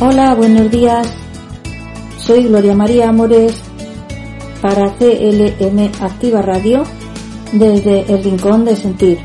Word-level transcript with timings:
Hola, 0.00 0.32
buenos 0.36 0.70
días. 0.70 1.12
Soy 2.18 2.44
Gloria 2.44 2.72
María 2.72 3.08
Amores 3.08 3.60
para 4.62 4.94
CLM 4.94 5.90
Activa 6.00 6.40
Radio 6.40 6.84
desde 7.50 8.02
el 8.02 8.22
Rincón 8.22 8.64
de 8.64 8.76
Sentir. 8.76 9.18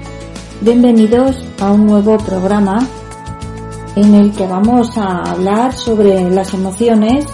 Bienvenidos 0.62 1.46
a 1.62 1.72
un 1.72 1.86
nuevo 1.86 2.18
programa 2.18 2.80
en 3.96 4.16
el 4.16 4.32
que 4.32 4.48
vamos 4.48 4.98
a 4.98 5.22
hablar 5.22 5.74
sobre 5.74 6.28
las 6.32 6.56
emociones 6.56 7.28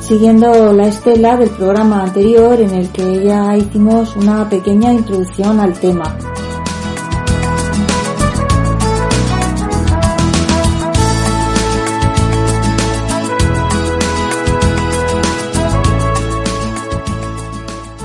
siguiendo 0.00 0.72
la 0.72 0.88
estela 0.88 1.36
del 1.36 1.50
programa 1.50 2.02
anterior 2.02 2.60
en 2.60 2.70
el 2.70 2.88
que 2.88 3.24
ya 3.24 3.56
hicimos 3.56 4.16
una 4.16 4.48
pequeña 4.48 4.92
introducción 4.92 5.60
al 5.60 5.72
tema. 5.74 6.16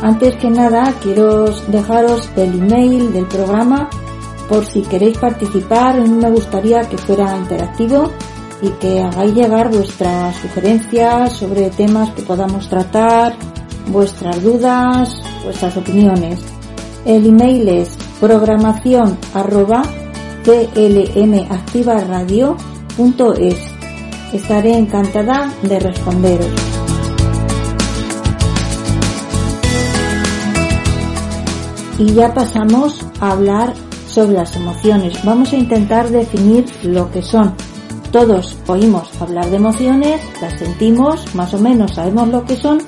Antes 0.02 0.36
que 0.38 0.50
nada, 0.50 0.94
quiero 1.04 1.52
dejaros 1.68 2.30
el 2.38 2.62
email 2.62 3.12
del 3.12 3.26
programa 3.26 3.90
por 4.48 4.66
si 4.66 4.82
queréis 4.82 5.18
participar. 5.18 6.00
Me 6.08 6.30
gustaría 6.32 6.82
que 6.82 6.98
fuera 6.98 7.38
interactivo 7.38 8.12
y 8.62 8.70
que 8.72 9.02
hagáis 9.02 9.34
llegar 9.36 9.70
vuestras 9.70 10.36
sugerencias 10.38 11.34
sobre 11.34 11.70
temas 11.70 12.12
que 12.12 12.22
podamos 12.22 12.68
tratar, 12.70 13.36
vuestras 13.88 14.42
dudas, 14.42 15.22
vuestras 15.44 15.76
opiniones. 15.76 16.40
El 17.06 17.26
email 17.26 17.68
es 17.68 17.98
programación 18.20 19.18
arroba 19.34 19.84
Estaré 24.34 24.78
encantada 24.78 25.52
de 25.64 25.80
responderos. 25.80 26.79
Y 32.00 32.14
ya 32.14 32.34
pasamos 32.34 33.06
a 33.20 33.32
hablar 33.32 33.74
sobre 34.08 34.34
las 34.34 34.56
emociones. 34.56 35.24
Vamos 35.24 35.54
a 35.54 35.58
intentar 35.58 36.10
definir 36.10 36.66
lo 36.84 37.12
que 37.12 37.22
son. 37.22 37.54
Todos 38.12 38.58
oímos 38.66 39.10
hablar 39.22 39.50
de 39.52 39.58
emociones, 39.58 40.20
las 40.42 40.58
sentimos, 40.58 41.36
más 41.36 41.54
o 41.54 41.60
menos 41.60 41.94
sabemos 41.94 42.30
lo 42.30 42.44
que 42.44 42.56
son, 42.56 42.80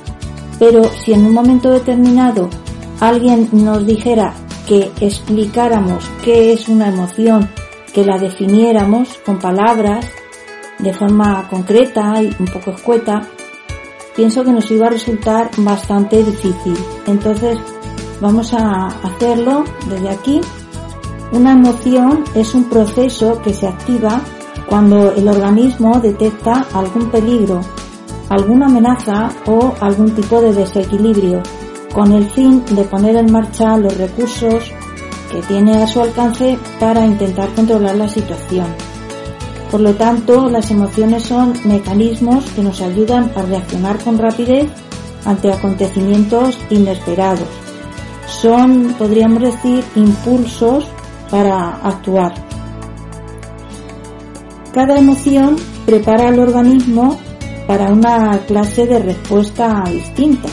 pero 0.57 0.83
si 0.83 1.13
en 1.13 1.27
un 1.27 1.33
momento 1.33 1.69
determinado 1.69 2.49
alguien 2.99 3.49
nos 3.51 3.85
dijera 3.85 4.33
que 4.67 4.91
explicáramos 4.99 6.09
qué 6.23 6.53
es 6.53 6.67
una 6.69 6.87
emoción, 6.87 7.49
que 7.93 8.03
la 8.03 8.17
definiéramos 8.17 9.09
con 9.25 9.37
palabras, 9.37 10.05
de 10.79 10.93
forma 10.93 11.47
concreta 11.49 12.21
y 12.23 12.35
un 12.39 12.47
poco 12.47 12.71
escueta, 12.71 13.21
pienso 14.15 14.43
que 14.43 14.51
nos 14.51 14.71
iba 14.71 14.87
a 14.87 14.91
resultar 14.91 15.51
bastante 15.57 16.23
difícil. 16.23 16.77
Entonces, 17.05 17.59
Vamos 18.21 18.53
a 18.53 18.85
hacerlo 18.85 19.63
desde 19.89 20.09
aquí. 20.09 20.41
Una 21.31 21.53
emoción 21.53 22.23
es 22.35 22.53
un 22.53 22.69
proceso 22.69 23.41
que 23.41 23.51
se 23.51 23.67
activa 23.67 24.21
cuando 24.69 25.11
el 25.11 25.27
organismo 25.27 25.99
detecta 25.99 26.67
algún 26.71 27.09
peligro, 27.09 27.61
alguna 28.29 28.67
amenaza 28.67 29.31
o 29.47 29.73
algún 29.81 30.11
tipo 30.11 30.39
de 30.39 30.53
desequilibrio, 30.53 31.41
con 31.95 32.11
el 32.11 32.29
fin 32.29 32.63
de 32.69 32.83
poner 32.83 33.15
en 33.15 33.31
marcha 33.31 33.75
los 33.77 33.97
recursos 33.97 34.71
que 35.31 35.41
tiene 35.47 35.81
a 35.81 35.87
su 35.87 36.01
alcance 36.01 36.59
para 36.79 37.03
intentar 37.03 37.49
controlar 37.55 37.95
la 37.95 38.07
situación. 38.07 38.67
Por 39.71 39.81
lo 39.81 39.95
tanto, 39.95 40.47
las 40.47 40.69
emociones 40.69 41.23
son 41.23 41.53
mecanismos 41.65 42.45
que 42.51 42.61
nos 42.61 42.81
ayudan 42.81 43.31
a 43.35 43.41
reaccionar 43.41 43.97
con 44.03 44.19
rapidez 44.19 44.69
ante 45.25 45.51
acontecimientos 45.51 46.59
inesperados 46.69 47.60
son, 48.31 48.95
podríamos 48.97 49.41
decir, 49.41 49.83
impulsos 49.95 50.85
para 51.29 51.75
actuar. 51.83 52.33
Cada 54.73 54.97
emoción 54.97 55.57
prepara 55.85 56.29
al 56.29 56.39
organismo 56.39 57.17
para 57.67 57.91
una 57.91 58.39
clase 58.47 58.85
de 58.85 58.99
respuesta 58.99 59.83
distinta. 59.91 60.49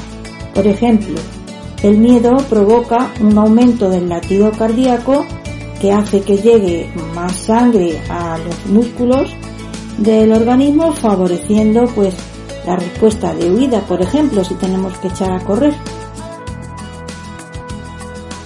Por 0.54 0.66
ejemplo, 0.66 1.18
el 1.82 1.98
miedo 1.98 2.36
provoca 2.48 3.10
un 3.20 3.38
aumento 3.38 3.88
del 3.88 4.08
latido 4.08 4.50
cardíaco 4.52 5.24
que 5.80 5.92
hace 5.92 6.22
que 6.22 6.38
llegue 6.38 6.90
más 7.14 7.36
sangre 7.36 8.00
a 8.10 8.36
los 8.38 8.66
músculos 8.66 9.30
del 9.98 10.32
organismo 10.32 10.92
favoreciendo 10.92 11.86
pues 11.94 12.14
la 12.66 12.76
respuesta 12.76 13.32
de 13.34 13.50
huida, 13.50 13.80
por 13.82 14.02
ejemplo, 14.02 14.44
si 14.44 14.54
tenemos 14.54 14.96
que 14.98 15.08
echar 15.08 15.32
a 15.32 15.44
correr. 15.44 15.74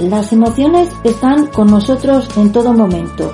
Las 0.02 0.32
emociones 0.32 0.88
están 1.04 1.46
con 1.46 1.68
nosotros 1.68 2.28
en 2.36 2.50
todo 2.50 2.72
momento 2.72 3.32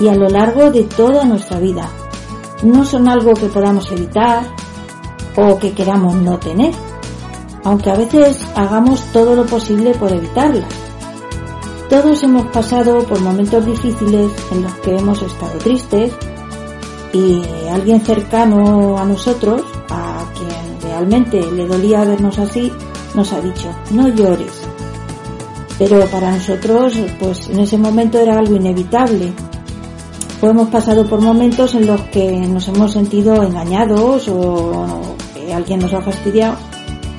y 0.00 0.08
a 0.08 0.16
lo 0.16 0.28
largo 0.28 0.68
de 0.72 0.82
toda 0.82 1.24
nuestra 1.24 1.60
vida. 1.60 1.88
No 2.64 2.84
son 2.84 3.06
algo 3.06 3.34
que 3.34 3.46
podamos 3.46 3.88
evitar 3.92 4.42
o 5.36 5.56
que 5.60 5.72
queramos 5.74 6.16
no 6.16 6.36
tener, 6.40 6.74
aunque 7.62 7.90
a 7.90 7.94
veces 7.94 8.44
hagamos 8.56 9.00
todo 9.12 9.36
lo 9.36 9.46
posible 9.46 9.92
por 9.92 10.12
evitarlas. 10.12 10.68
Todos 11.88 12.20
hemos 12.24 12.46
pasado 12.48 12.98
por 13.04 13.20
momentos 13.20 13.64
difíciles 13.64 14.32
en 14.50 14.62
los 14.62 14.74
que 14.78 14.96
hemos 14.96 15.22
estado 15.22 15.56
tristes 15.58 16.12
y 17.12 17.42
alguien 17.70 18.00
cercano 18.00 18.98
a 18.98 19.04
nosotros, 19.04 19.62
a 19.88 20.24
quien 20.34 20.80
realmente 20.90 21.40
le 21.52 21.68
dolía 21.68 22.04
vernos 22.04 22.40
así, 22.40 22.72
nos 23.14 23.32
ha 23.32 23.40
dicho, 23.40 23.70
no 23.92 24.08
llores, 24.08 24.67
pero 25.78 26.04
para 26.06 26.32
nosotros, 26.32 26.94
pues 27.20 27.48
en 27.48 27.60
ese 27.60 27.78
momento 27.78 28.18
era 28.18 28.38
algo 28.38 28.56
inevitable. 28.56 29.32
Pues 30.40 30.50
hemos 30.50 30.68
pasado 30.68 31.06
por 31.06 31.20
momentos 31.20 31.74
en 31.74 31.86
los 31.86 32.00
que 32.02 32.32
nos 32.32 32.68
hemos 32.68 32.92
sentido 32.92 33.42
engañados 33.42 34.28
o 34.28 35.16
alguien 35.54 35.80
nos 35.80 35.94
ha 35.94 36.00
fastidiado 36.00 36.56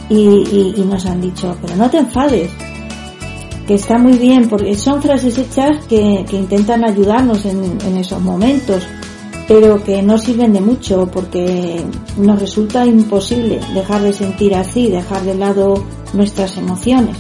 y, 0.09 0.83
nos 0.85 1.05
han 1.05 1.21
dicho, 1.21 1.55
pero 1.61 1.75
no 1.75 1.89
te 1.89 1.97
enfades, 1.97 2.51
que 3.67 3.75
está 3.75 3.97
muy 3.97 4.17
bien, 4.17 4.49
porque 4.49 4.75
son 4.75 5.01
frases 5.01 5.37
hechas 5.37 5.85
que, 5.85 6.25
intentan 6.31 6.83
ayudarnos 6.83 7.45
en 7.45 7.97
esos 7.97 8.21
momentos, 8.21 8.83
pero 9.49 9.83
que 9.83 10.03
no 10.03 10.17
sirven 10.17 10.53
de 10.53 10.61
mucho 10.61 11.09
porque 11.11 11.83
nos 12.17 12.39
resulta 12.39 12.85
imposible 12.85 13.59
dejar 13.73 14.03
de 14.03 14.13
sentir 14.13 14.53
así, 14.53 14.89
dejar 14.89 15.23
de 15.23 15.35
lado 15.35 15.83
nuestras 16.13 16.55
emociones. 16.57 17.17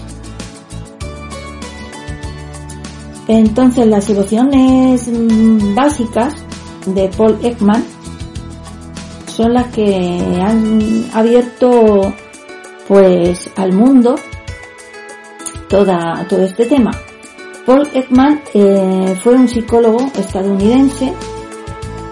Entonces 3.29 3.85
las 3.85 4.09
emociones 4.09 5.07
mm, 5.07 5.75
básicas 5.75 6.33
de 6.87 7.09
Paul 7.09 7.37
Ekman 7.43 7.85
son 9.27 9.53
las 9.53 9.67
que 9.67 10.19
han 10.41 11.05
abierto 11.13 12.11
pues 12.87 13.51
al 13.55 13.71
mundo 13.73 14.15
toda, 15.69 16.25
todo 16.27 16.41
este 16.41 16.65
tema. 16.65 16.89
Paul 17.67 17.87
Ekman 17.93 18.41
eh, 18.55 19.15
fue 19.21 19.35
un 19.35 19.47
psicólogo 19.47 19.99
estadounidense 20.17 21.13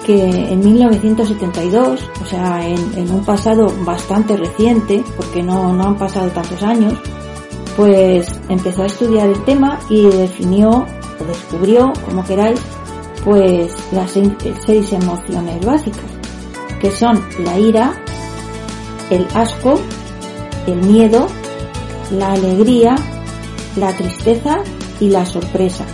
que 0.06 0.24
en 0.24 0.60
1972, 0.60 2.12
o 2.22 2.26
sea, 2.26 2.66
en, 2.66 3.12
un 3.12 3.26
pasado 3.26 3.74
bastante 3.84 4.38
reciente, 4.38 5.04
porque 5.18 5.42
no, 5.42 5.74
no 5.74 5.88
han 5.88 5.98
pasado 5.98 6.30
tantos 6.30 6.62
años, 6.62 6.94
pues 7.76 8.32
empezó 8.48 8.84
a 8.84 8.86
estudiar 8.86 9.28
el 9.28 9.44
tema 9.44 9.80
y 9.90 10.06
definió 10.06 10.86
o 11.20 11.26
descubrió, 11.26 11.94
como 12.06 12.24
queráis, 12.24 12.60
pues 13.24 13.74
las 13.92 14.12
seis 14.12 14.94
emociones 14.94 15.66
básicas, 15.66 16.06
que 16.80 16.92
son 16.92 17.24
la 17.44 17.60
ira, 17.60 17.94
el 19.10 19.28
asco, 19.34 19.80
el 20.66 20.78
miedo, 20.78 21.28
la 22.12 22.34
alegría, 22.34 22.96
la 23.76 23.94
tristeza 23.94 24.60
y 25.00 25.10
la 25.10 25.26
sorpresa. 25.26 25.86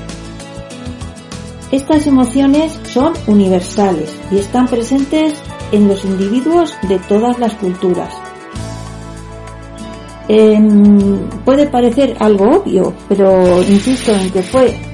Estas 1.72 2.06
emociones 2.06 2.80
son 2.84 3.14
universales 3.26 4.14
y 4.32 4.38
están 4.38 4.68
presentes 4.68 5.34
en 5.72 5.88
los 5.88 6.06
individuos 6.06 6.76
de 6.88 7.00
todas 7.00 7.40
las 7.40 7.56
culturas. 7.56 8.14
Em, 10.28 11.28
puede 11.44 11.68
parecer 11.68 12.16
algo 12.20 12.58
obvio, 12.58 12.94
pero 13.10 13.62
insisto 13.64 14.14
en 14.14 14.32
que 14.32 14.44
fue 14.44 14.93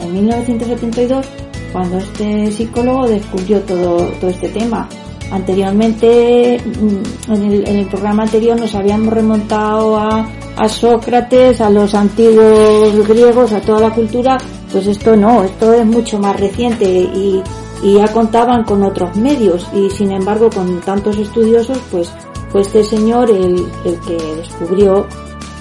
en 0.00 0.12
1972 0.12 1.26
cuando 1.72 1.98
este 1.98 2.52
psicólogo 2.52 3.08
descubrió 3.08 3.60
todo, 3.62 3.96
todo 4.20 4.30
este 4.30 4.48
tema. 4.48 4.88
Anteriormente, 5.30 6.60
mm, 6.62 7.32
en 7.32 7.76
el, 7.76 7.86
programa 7.86 8.22
anterior 8.22 8.58
nos 8.58 8.74
habíamos 8.76 9.12
remontado 9.12 9.96
a, 9.96 10.24
Sócrates, 10.68 11.60
a 11.60 11.68
los 11.68 11.92
antiguos 11.94 13.08
griegos, 13.08 13.52
a 13.52 13.60
toda 13.60 13.80
la 13.80 13.90
cultura, 13.90 14.38
pues 14.70 14.86
esto 14.86 15.16
no, 15.16 15.42
esto 15.42 15.72
es 15.72 15.84
mucho 15.84 16.18
más 16.20 16.38
reciente 16.38 16.84
y, 16.84 17.42
ya 17.82 18.06
contaban 18.08 18.64
con 18.64 18.82
otros 18.82 19.14
medios 19.16 19.66
y 19.74 19.90
sin 19.90 20.10
embargo 20.10 20.48
con 20.48 20.80
tantos 20.80 21.18
estudiosos 21.18 21.78
pues 21.90 22.10
fue 22.50 22.62
este 22.62 22.82
señor 22.82 23.30
el, 23.30 23.66
el 23.84 24.00
que 24.00 24.16
descubrió 24.36 25.06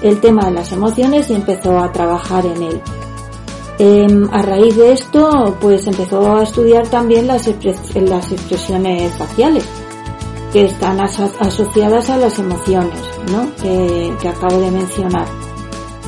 el 0.01 0.21
tema 0.21 0.45
de 0.45 0.51
las 0.51 0.71
emociones 0.71 1.29
y 1.29 1.33
empezó 1.33 1.77
a 1.79 1.91
trabajar 1.91 2.45
en 2.45 2.63
él. 2.63 2.81
Em, 3.79 4.29
a 4.31 4.41
raíz 4.43 4.75
de 4.75 4.93
esto, 4.93 5.57
pues 5.59 5.87
empezó 5.87 6.37
a 6.37 6.43
estudiar 6.43 6.87
también 6.87 7.25
las, 7.25 7.47
expresiones 7.47 9.11
faciales, 9.13 9.65
que 10.51 10.65
están 10.65 11.01
asociadas 11.01 12.09
a 12.11 12.17
las 12.17 12.37
emociones, 12.37 12.99
¿no? 13.31 13.49
Que, 13.61 14.27
acabo 14.27 14.59
de 14.59 14.69
mencionar 14.69 15.25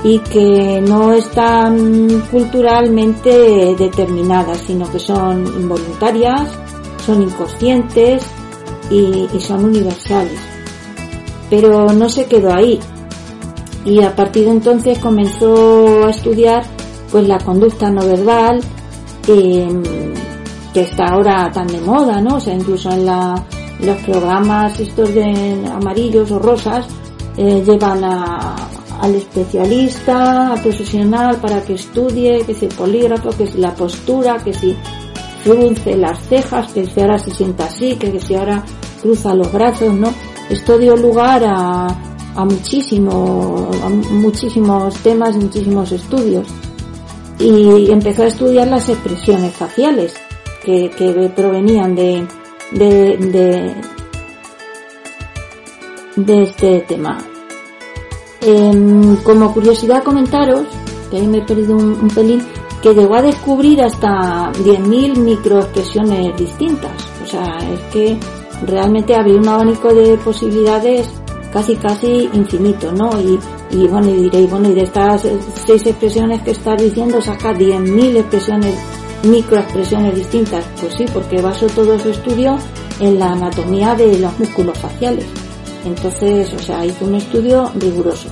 y 0.04 0.20
que 0.20 0.84
no 0.88 1.14
están 1.14 2.22
culturalmente 2.30 3.76
determinadas, 3.76 4.60
sino 4.60 4.90
que 4.92 5.00
son 5.00 5.48
involuntarias, 5.48 6.52
son 7.04 7.24
inconscientes 7.24 8.24
y, 8.92 9.28
son 9.40 9.66
universales. 9.66 10.40
Pero 11.50 11.92
no 11.92 12.08
se 12.10 12.26
quedó 12.26 12.54
ahí 12.54 12.80
y 13.84 14.02
a 14.02 14.16
partir 14.16 14.46
de 14.46 14.52
entonces 14.52 15.00
comenzó 15.00 16.06
a 16.06 16.12
estudiar 16.12 16.75
pues 17.12 17.28
la 17.28 17.38
conducta 17.40 17.90
no 17.90 18.06
verbal 18.06 18.62
eh, 19.28 19.84
que 20.74 20.82
está 20.82 21.08
ahora 21.08 21.50
tan 21.52 21.68
de 21.68 21.80
moda, 21.82 22.22
¿no? 22.22 22.36
O 22.36 22.40
sea, 22.40 22.54
incluso 22.54 22.92
en 22.92 23.06
la, 23.06 23.44
los 23.80 23.98
programas 23.98 24.80
estos 24.80 25.14
de 25.14 25.64
amarillos 25.72 26.32
o 26.32 26.40
rosas 26.40 26.86
eh, 27.38 27.64
llevan 27.66 28.04
a, 28.04 28.56
al 29.02 29.16
especialista, 29.16 30.54
al 30.54 30.62
profesional 30.62 31.38
para 31.38 31.62
que 31.62 31.74
estudie, 31.74 32.44
que 32.46 32.54
si 32.54 32.66
el 32.66 32.74
polígrafo, 32.74 33.30
que 33.30 33.48
si 33.48 33.58
la 33.58 33.74
postura, 33.74 34.38
que 34.44 34.54
si 34.54 34.76
frunce 35.44 35.96
las 35.96 36.20
cejas, 36.28 36.72
que 36.72 36.86
si 36.86 37.02
ahora 37.02 37.20
se 37.20 37.32
sienta 37.32 37.66
así, 37.66 37.96
que 37.96 38.20
si 38.20 38.36
ahora 38.36 38.64
cruza 39.02 39.36
los 39.36 39.52
brazos, 39.52 39.94
¿no? 39.94 40.14
Esto 40.50 40.78
dio 40.78 40.96
lugar 40.96 41.44
a, 41.46 41.88
a 42.36 42.46
muchísimo, 42.46 43.70
a 43.84 43.90
muchísimos 43.90 44.96
temas, 44.98 45.36
muchísimos 45.36 45.92
estudios. 45.92 46.48
Y 47.40 47.92
empezó 47.92 48.24
a 48.24 48.28
estudiar 48.28 48.68
las 48.68 48.88
expresiones 48.90 49.54
faciales 49.54 50.14
que, 50.64 50.90
que 50.90 51.30
provenían 51.36 51.96
de, 51.96 52.26
de, 52.72 53.18
de, 53.18 53.76
de 56.16 56.44
este 56.44 56.80
tema. 56.82 57.18
Em, 58.42 59.16
como 59.24 59.52
curiosidad 59.54 60.04
comentaros, 60.04 60.68
que 61.10 61.18
ahí 61.18 61.28
me 61.28 61.40
he 61.40 61.42
perdido 61.42 61.76
un, 61.76 62.08
pelín, 62.10 62.44
que 62.82 62.94
llegó 62.94 63.16
a 63.16 63.22
descubrir 63.22 63.82
hasta 63.82 64.52
10.000 64.54 65.18
microexpresiones 65.18 66.38
distintas. 66.38 66.92
O 67.24 67.28
sea, 67.28 67.58
es 67.74 67.82
que 67.92 68.18
realmente 68.68 69.16
había 69.16 69.36
un 69.36 69.48
abanico 69.48 69.94
de 69.94 70.18
posibilidades 70.18 71.10
casi 71.56 71.78
casi 71.78 72.30
infinito, 72.34 72.92
¿no? 72.92 73.10
Y, 73.22 73.40
y 73.72 73.88
bueno, 73.88 74.10
y 74.10 74.24
diréis, 74.24 74.50
bueno, 74.50 74.70
y 74.70 74.74
de 74.74 74.84
estas 74.84 75.26
seis 75.66 75.86
expresiones 75.86 76.42
que 76.42 76.52
estás 76.52 76.84
diciendo 76.84 77.22
saca 77.22 77.54
10.000 77.54 78.18
expresiones, 78.18 78.76
microexpresiones 79.24 80.16
distintas. 80.16 80.66
Pues 80.82 80.96
sí, 80.98 81.06
porque 81.14 81.42
basó 81.42 81.68
todo 81.68 81.98
su 81.98 82.10
estudio 82.10 82.58
en 83.00 83.18
la 83.20 83.32
anatomía 83.32 83.96
de 83.96 84.20
los 84.20 84.38
músculos 84.38 84.78
faciales. 84.78 85.26
Entonces, 85.86 86.54
o 86.54 86.60
sea, 86.60 86.86
hizo 86.86 87.06
un 87.06 87.16
estudio 87.16 87.72
riguroso. 87.76 88.28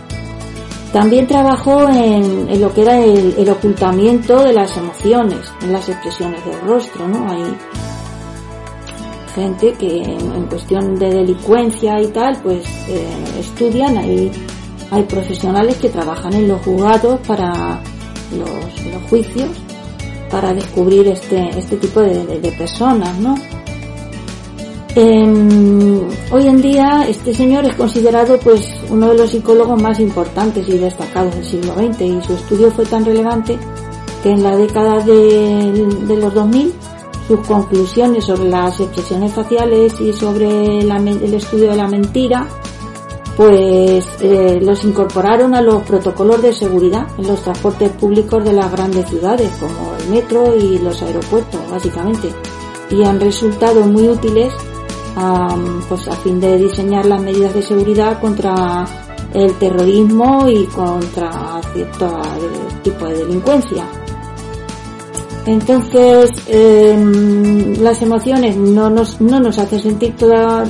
También 0.91 1.25
trabajó 1.25 1.87
en, 1.87 2.59
lo 2.59 2.73
que 2.73 2.81
era 2.81 2.99
el, 2.99 3.49
ocultamiento 3.49 4.43
de 4.43 4.51
las 4.51 4.75
emociones, 4.75 5.49
en 5.61 5.71
las 5.71 5.87
expresiones 5.87 6.43
del 6.43 6.59
rostro, 6.59 7.07
¿no? 7.07 7.31
Hay 7.31 7.41
gente 9.33 9.73
que 9.73 10.03
en, 10.03 10.45
cuestión 10.47 10.95
de 10.95 11.09
delincuencia 11.09 11.99
y 12.01 12.07
tal, 12.07 12.39
pues 12.41 12.65
eh, 12.87 13.07
estudian, 13.39 13.97
hay, 13.97 14.31
hay 14.91 15.03
profesionales 15.03 15.77
que 15.77 15.89
trabajan 15.89 16.33
en 16.33 16.47
los 16.47 16.61
juzgados 16.61 17.19
para 17.27 17.81
los, 18.37 18.93
los 18.93 19.03
juicios, 19.09 19.49
para 20.29 20.53
descubrir 20.53 21.07
este, 21.07 21.49
este 21.57 21.77
tipo 21.77 22.01
de, 22.01 22.55
personas, 22.57 23.17
¿no? 23.19 23.35
Eh, 24.95 26.01
hoy 26.31 26.47
en 26.47 26.61
día 26.61 27.05
este 27.09 27.33
señor 27.33 27.65
es 27.65 27.73
considerado 27.73 28.37
pues 28.37 28.75
uno 28.91 29.09
de 29.09 29.17
los 29.17 29.31
psicólogos 29.31 29.81
más 29.81 29.99
importantes 29.99 30.69
y 30.69 30.77
destacados 30.77 31.33
del 31.33 31.43
siglo 31.43 31.73
XX 31.73 32.01
y 32.01 32.21
su 32.21 32.33
estudio 32.35 32.69
fue 32.69 32.85
tan 32.85 33.03
relevante 33.03 33.57
que 34.21 34.29
en 34.29 34.43
la 34.43 34.55
década 34.55 35.03
de, 35.03 35.87
de 36.07 36.15
los 36.15 36.31
2000 36.35 36.73
sus 37.27 37.39
conclusiones 37.47 38.25
sobre 38.25 38.49
las 38.49 38.79
expresiones 38.79 39.33
faciales 39.33 39.99
y 40.01 40.13
sobre 40.13 40.79
el 40.79 41.33
estudio 41.33 41.71
de 41.71 41.77
la 41.77 41.87
mentira 41.87 42.47
pues 43.37 44.07
eh, 44.21 44.59
los 44.61 44.83
incorporaron 44.83 45.55
a 45.55 45.61
los 45.61 45.81
protocolos 45.83 46.41
de 46.41 46.53
seguridad 46.53 47.07
en 47.17 47.27
los 47.27 47.41
transportes 47.41 47.89
públicos 47.91 48.43
de 48.43 48.53
las 48.53 48.71
grandes 48.71 49.09
ciudades 49.09 49.51
como 49.59 49.95
el 49.95 50.09
metro 50.09 50.55
y 50.55 50.77
los 50.77 51.01
aeropuertos 51.01 51.59
básicamente 51.71 52.29
y 52.91 53.03
han 53.03 53.19
resultado 53.19 53.85
muy 53.85 54.07
útiles 54.07 54.53
pues 55.87 56.07
a 56.07 56.15
fin 56.17 56.39
de 56.39 56.57
diseñar 56.57 57.05
las 57.05 57.21
medidas 57.21 57.53
de 57.53 57.61
seguridad 57.61 58.19
contra 58.19 58.85
el 59.33 59.53
terrorismo 59.55 60.47
y 60.47 60.65
contra 60.67 61.61
cierto 61.73 62.21
tipo 62.83 63.05
de 63.05 63.17
delincuencia. 63.17 63.85
Entonces, 65.45 66.31
em, 66.47 67.75
las 67.81 68.01
emociones 68.01 68.55
no 68.55 68.89
nos, 68.89 69.19
no 69.19 69.39
nos 69.39 69.57
hacen 69.59 69.79
sentir 69.81 70.15
todo 70.15 70.63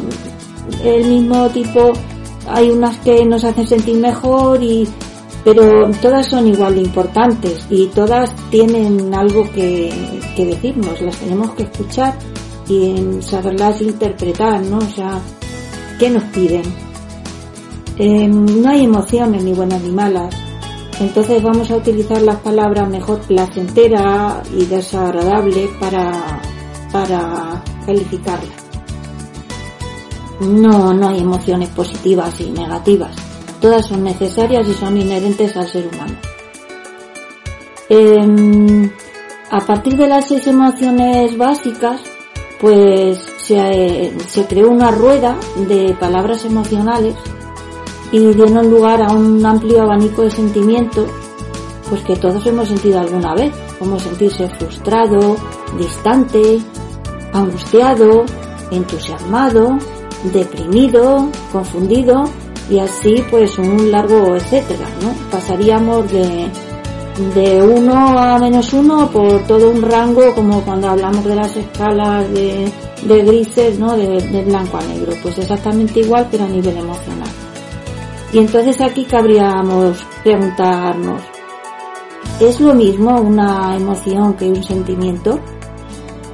el 0.84 1.06
mismo 1.06 1.48
tipo, 1.50 1.94
hay 2.48 2.72
unas 2.72 2.98
que 3.00 3.24
nos 3.25 3.44
hacen 3.44 3.68
sentir 3.68 3.98
mejor 3.98 4.64
y, 4.64 4.88
pero 5.44 5.92
todas 6.02 6.28
son 6.28 6.48
igual 6.48 6.75
de 6.75 6.81
importantes 6.81 7.68
y 7.70 7.88
todas 7.88 8.34
tienen 8.50 9.13
algo 9.13 9.44
que, 9.51 9.92
que 10.36 10.46
decirnos, 10.46 11.01
las 11.01 11.18
tenemos 11.18 11.51
que 11.51 11.63
escuchar 11.63 12.15
y 12.68 12.96
saberlas 13.22 13.82
interpretar, 13.82 14.62
¿no? 14.63 14.77
O 14.80 14.89
sea, 14.96 15.20
¿qué 16.00 16.10
nos 16.10 16.24
piden? 16.25 16.63
Eh, 17.98 18.27
no 18.27 18.70
hay 18.70 18.86
emociones 18.86 19.44
ni 19.44 19.53
buenas 19.53 19.82
ni 19.82 19.92
malas. 19.92 20.34
Entonces 21.00 21.42
vamos 21.42 21.70
a 21.72 21.78
utilizar 21.78 22.22
las 22.22 22.38
palabras 22.38 22.88
mejor 22.88 23.20
placentera 23.22 24.42
y 24.56 24.66
desagradable 24.66 25.70
para, 25.80 26.42
para 26.92 27.64
calificarlas. 27.86 28.64
No, 30.40 30.94
no 30.94 31.10
hay 31.10 31.20
emociones 31.20 31.70
positivas 31.70 32.40
y 32.40 32.52
negativas. 32.52 33.16
Todas 33.60 33.88
son 33.88 34.04
necesarias 34.04 34.68
y 34.68 34.74
son 34.74 34.98
inherentes 34.98 35.56
al 35.56 35.68
ser 35.68 35.88
humano. 35.88 36.16
Eh, 37.90 38.92
a 39.50 39.60
partir 39.62 39.96
de 39.98 40.08
las 40.08 40.28
seis 40.28 40.48
emociones 40.48 41.38
básicas, 41.38 42.02
pues 42.60 43.20
se, 43.38 44.14
se 44.28 44.46
creó 44.46 44.70
una 44.70 44.92
rueda 44.92 45.38
de 45.68 45.96
palabras 46.00 46.46
emocionales 46.46 47.16
y 48.13 48.20
dieron 48.34 48.70
lugar 48.70 49.01
a 49.01 49.12
un 49.12 49.46
amplio 49.46 49.82
abanico 49.82 50.22
de 50.22 50.32
sentimientos 50.32 51.10
pues 51.89 52.01
que 52.03 52.15
todos 52.15 52.46
hemos 52.48 52.70
sentido 52.70 53.00
alguna 53.00 53.36
vez, 53.36 53.53
como 53.77 54.00
sentirse 54.00 54.48
frustrado, 54.50 55.36
distante, 55.77 56.60
angustiado, 57.34 58.24
entusiasmado, 58.72 59.77
deprimido, 60.32 61.27
confundido 61.51 62.24
y 62.70 62.79
así 62.79 63.24
pues 63.29 63.58
un 63.58 63.91
largo 63.91 64.36
etcétera, 64.36 64.88
¿no? 65.01 65.13
Pasaríamos 65.29 66.10
de 66.12 66.48
de 67.36 67.62
1 67.62 67.93
a 67.93 68.39
menos 68.39 68.74
1 68.74 69.12
por 69.12 69.43
todo 69.43 69.70
un 69.70 69.82
rango 69.82 70.34
como 70.34 70.62
cuando 70.62 70.89
hablamos 70.89 71.24
de 71.25 71.36
las 71.36 71.55
escalas 71.55 72.27
de, 72.32 72.72
de 73.03 73.24
grises, 73.24 73.77
¿no? 73.77 73.96
De, 73.96 74.20
de, 74.20 74.43
blanco 74.43 74.77
a 74.77 74.82
negro. 74.82 75.13
Pues 75.22 75.38
exactamente 75.38 76.00
igual 76.00 76.27
pero 76.32 76.46
a 76.46 76.48
nivel 76.48 76.75
emocional. 76.77 77.23
Y 78.34 78.40
entonces 78.40 78.82
aquí 78.82 79.06
cabríamos 79.06 80.06
preguntarnos, 80.24 81.22
¿es 82.40 82.60
lo 82.60 82.74
mismo 82.74 83.22
una 83.22 83.75
emoción 83.78 84.34
que 84.34 84.46
un 84.46 84.63
sentimiento? 84.63 85.40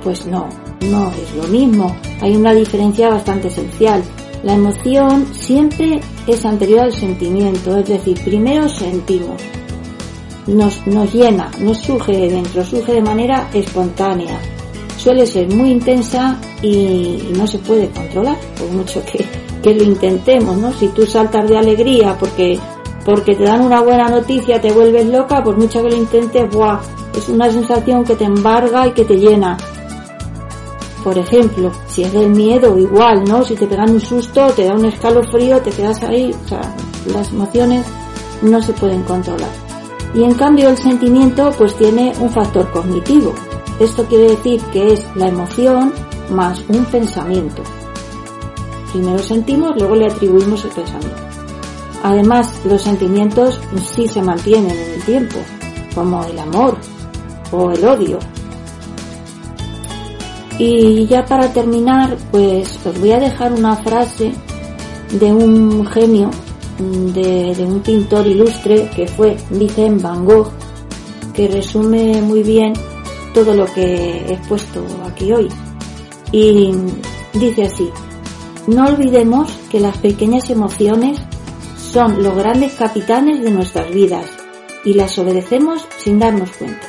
Pues 0.04 0.26
no, 0.26 0.48
no 0.90 1.12
es 1.12 1.36
lo 1.36 1.44
mismo. 1.50 1.94
Hay 2.22 2.36
una 2.36 2.54
diferencia 2.54 3.10
bastante 3.10 3.50
esencial. 3.50 4.02
La 4.44 4.54
emoción 4.54 5.28
siempre 5.34 6.00
es 6.26 6.46
anterior 6.46 6.80
al 6.80 6.94
sentimiento, 6.94 7.76
es 7.76 7.90
decir, 7.90 8.18
primero 8.24 8.70
sentimos 8.70 9.42
nos, 10.54 10.86
nos 10.88 11.14
llena, 11.14 11.52
nos 11.60 11.78
surge 11.78 12.12
de 12.12 12.30
dentro, 12.30 12.64
surge 12.64 12.94
de 12.94 13.02
manera 13.02 13.50
espontánea. 13.54 14.40
Suele 14.98 15.26
ser 15.26 15.48
muy 15.54 15.72
intensa 15.72 16.40
y 16.62 17.30
no 17.36 17.48
se 17.48 17.60
puede 17.60 17.90
controlar, 17.90 18.38
por 18.58 18.70
mucho 18.70 19.02
que, 19.06 19.26
que 19.62 19.74
lo 19.74 19.84
intentemos, 19.84 20.58
¿no? 20.58 20.72
Si 20.74 20.88
tú 20.90 21.06
saltas 21.06 21.50
de 21.50 21.58
alegría 21.58 22.16
porque, 22.20 22.60
porque 23.06 23.36
te 23.36 23.44
dan 23.44 23.62
una 23.62 23.82
buena 23.82 24.10
noticia, 24.10 24.62
te 24.62 24.72
vuelves 24.72 25.06
loca, 25.08 25.44
por 25.44 25.58
mucho 25.58 25.82
que 25.84 25.90
lo 25.90 25.96
intentes, 25.98 26.50
¡buah! 26.52 26.80
Es 27.16 27.28
una 27.30 27.50
sensación 27.50 28.04
que 28.04 28.16
te 28.16 28.26
embarga 28.26 28.88
y 28.88 28.92
que 28.92 29.06
te 29.06 29.18
llena. 29.18 29.58
Por 31.04 31.18
ejemplo, 31.18 31.72
si 31.88 32.04
es 32.04 32.14
del 32.14 32.30
miedo, 32.30 32.78
igual, 32.78 33.24
¿no? 33.24 33.44
Si 33.44 33.56
te 33.56 33.68
pegan 33.68 33.92
un 33.92 34.02
susto, 34.02 34.48
te 34.52 34.66
da 34.66 34.74
un 34.74 34.86
escalofrío, 34.86 35.60
te 35.62 35.72
quedas 35.72 36.04
ahí, 36.04 36.36
o 36.46 36.48
sea, 36.48 36.62
las 37.14 37.32
emociones 37.32 37.86
no 38.42 38.62
se 38.62 38.74
pueden 38.74 39.04
controlar. 39.04 39.50
Y 40.14 40.24
en 40.24 40.34
cambio 40.34 40.70
el 40.70 40.78
sentimiento 40.78 41.52
pues 41.58 41.76
tiene 41.76 42.14
un 42.20 42.30
factor 42.30 42.70
cognitivo. 42.72 43.34
Esto 43.80 44.04
quiere 44.06 44.30
decir 44.32 44.62
que 44.74 44.94
es 44.94 45.06
la 45.16 45.28
emoción 45.28 45.94
más 46.32 46.64
un 46.68 46.84
pensamiento. 46.86 47.64
Primero 48.92 49.20
sentimos, 49.20 49.76
luego 49.78 49.96
le 49.96 50.08
atribuimos 50.08 50.66
el 50.66 50.72
pensamiento. 50.72 51.22
Además, 52.04 52.54
los 52.66 52.82
sentimientos 52.82 53.60
sí 53.94 54.08
se 54.08 54.22
mantienen 54.22 54.72
en 54.72 54.94
el 54.94 55.04
tiempo, 55.04 55.38
como 55.94 56.24
el 56.24 56.40
amor 56.40 56.78
o 57.52 57.72
el 57.72 57.86
odio. 57.86 58.20
Y 60.58 61.06
ya 61.08 61.26
para 61.26 61.52
terminar, 61.54 62.18
pues 62.32 62.80
os 62.86 63.00
voy 63.00 63.12
a 63.12 63.20
dejar 63.20 63.54
una 63.54 63.76
frase 63.78 64.34
de 65.12 65.32
un 65.32 65.86
genio, 65.88 66.32
de, 66.78 67.56
un 67.66 67.80
pintor 67.80 68.28
ilustre 68.28 68.90
que 68.96 69.08
fue 69.08 69.38
Vincent 69.50 70.02
Van 70.02 70.26
Gogh, 70.26 70.52
que 71.34 71.48
resume 71.48 72.22
muy 72.22 72.44
bien 72.44 72.74
todo 73.34 73.54
lo 73.54 73.66
que 73.66 73.82
he 73.84 74.34
expuesto 74.34 74.86
aquí 75.06 75.32
hoy. 75.32 75.48
Y 76.32 76.74
dice 77.34 77.66
así, 77.66 77.90
no 78.70 78.88
olvidemos 78.88 79.52
que 79.70 79.80
las 79.80 79.98
pequeñas 79.98 80.50
emociones 80.50 81.20
son 81.92 82.22
los 82.24 82.36
grandes 82.36 82.74
capitanes 82.74 83.42
de 83.42 83.52
nuestras 83.52 83.92
vidas 83.92 84.26
y 84.86 84.94
las 84.94 85.18
obedecemos 85.18 85.88
sin 85.98 86.20
darnos 86.20 86.52
cuenta. 86.52 86.88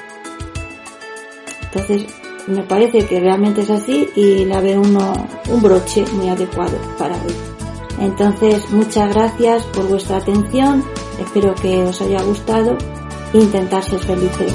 Entonces, 1.63 2.07
me 2.47 2.63
parece 2.63 3.07
que 3.07 3.21
realmente 3.21 3.63
es 3.63 3.71
así 3.71 4.09
y 4.17 4.45
la 4.45 4.61
veo 4.61 4.81
uno, 4.81 5.13
un 5.49 5.63
broche 5.63 6.05
muy 6.13 6.29
adecuado 6.29 6.77
para 6.99 7.15
hoy. 7.15 7.35
Entonces, 8.01 8.71
muchas 8.71 9.15
gracias 9.15 9.65
por 9.67 9.87
vuestra 9.89 10.19
atención, 10.19 10.85
espero 11.21 11.55
que 11.55 11.83
os 11.85 12.01
haya 12.03 12.23
gustado 12.23 12.77
intentar 13.33 13.85
ser 13.85 14.01
felices. 14.01 14.53